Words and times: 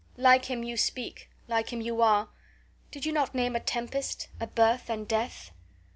Like 0.17 0.45
him 0.45 0.63
you 0.63 0.77
speak, 0.77 1.29
like 1.47 1.71
him 1.71 1.79
you 1.79 2.01
are. 2.01 2.29
Did 2.89 3.05
you 3.05 3.11
not 3.11 3.35
name 3.35 3.55
a 3.55 3.59
tempest, 3.59 4.29
a 4.39 4.47
birth, 4.47 4.89
and 4.89 5.07
death?" 5.07 5.51